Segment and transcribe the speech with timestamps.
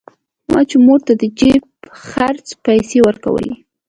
[0.51, 1.63] ما چې مور ته د جيب
[2.05, 3.53] خرڅ پيسې ورکولې.